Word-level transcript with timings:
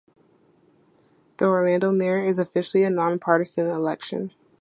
The 1.37 1.45
Orlando 1.45 1.91
mayor 1.91 2.17
is 2.23 2.39
officially 2.39 2.83
a 2.83 2.89
nonpartisan 2.89 3.67
election. 3.67 4.31